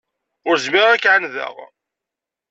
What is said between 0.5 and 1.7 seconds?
zmireɣ ad k-εandeɣ.